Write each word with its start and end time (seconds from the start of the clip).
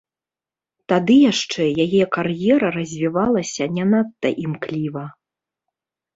Тады 0.93 1.17
яшчэ 1.31 1.67
яе 1.85 2.03
кар'ера 2.15 2.67
развівалася 2.79 3.63
не 3.77 3.85
надта 3.93 4.29
імкліва. 4.47 5.05